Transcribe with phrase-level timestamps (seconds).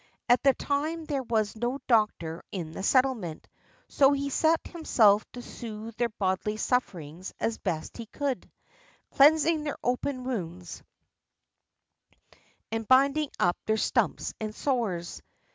[0.27, 3.47] At that time there was no doctor in the settlement,
[3.87, 8.49] so he set himself to soothe their bodily sufferings as best he could,
[9.11, 10.81] cleansing their open wounds
[12.71, 15.21] and binding up their stumps and sores.